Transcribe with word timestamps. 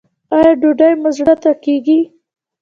ایا 0.35 0.51
ډوډۍ 0.61 0.93
مو 1.01 1.09
زړه 1.17 1.35
ته 1.41 1.51
کیږي؟ 1.63 1.99